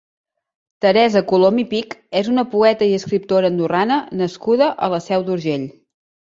Teresa 0.85 1.19
Colom 1.31 1.59
i 1.63 1.65
Pich 1.73 1.93
és 2.21 2.29
una 2.31 2.45
poeta 2.55 2.87
i 2.93 2.95
escriptora 3.01 3.53
andorrana 3.53 3.99
nascuda 4.23 4.71
a 4.89 4.91
la 4.97 5.03
Seu 5.11 5.29
d'Urgell. 5.31 5.69